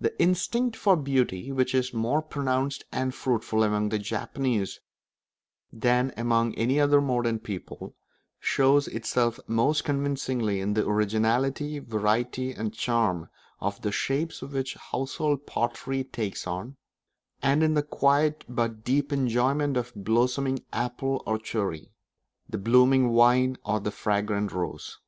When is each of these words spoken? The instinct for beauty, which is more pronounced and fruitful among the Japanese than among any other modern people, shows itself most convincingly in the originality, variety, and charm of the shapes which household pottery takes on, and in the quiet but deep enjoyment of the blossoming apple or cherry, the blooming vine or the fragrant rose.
The 0.00 0.20
instinct 0.20 0.74
for 0.76 0.96
beauty, 0.96 1.52
which 1.52 1.76
is 1.76 1.94
more 1.94 2.22
pronounced 2.22 2.82
and 2.90 3.14
fruitful 3.14 3.62
among 3.62 3.90
the 3.90 4.00
Japanese 4.00 4.80
than 5.72 6.12
among 6.16 6.56
any 6.56 6.80
other 6.80 7.00
modern 7.00 7.38
people, 7.38 7.94
shows 8.40 8.88
itself 8.88 9.38
most 9.46 9.84
convincingly 9.84 10.58
in 10.60 10.74
the 10.74 10.84
originality, 10.84 11.78
variety, 11.78 12.50
and 12.52 12.74
charm 12.74 13.28
of 13.60 13.80
the 13.82 13.92
shapes 13.92 14.42
which 14.42 14.74
household 14.90 15.46
pottery 15.46 16.02
takes 16.02 16.48
on, 16.48 16.76
and 17.40 17.62
in 17.62 17.74
the 17.74 17.84
quiet 17.84 18.44
but 18.48 18.82
deep 18.82 19.12
enjoyment 19.12 19.76
of 19.76 19.92
the 19.92 20.00
blossoming 20.00 20.64
apple 20.72 21.22
or 21.26 21.38
cherry, 21.38 21.92
the 22.48 22.58
blooming 22.58 23.14
vine 23.14 23.56
or 23.64 23.78
the 23.78 23.92
fragrant 23.92 24.50
rose. 24.50 24.98